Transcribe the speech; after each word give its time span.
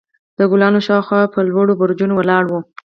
د 0.37 0.39
کلاګانو 0.51 0.85
شاوخوا 0.87 1.21
به 1.33 1.39
لوړ 1.49 1.67
برجونه 1.79 2.13
ولاړ 2.15 2.43
وو. 2.47 2.59